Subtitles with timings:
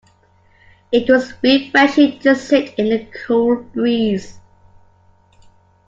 [0.91, 4.39] It was refreshing to sit in the cool breeze.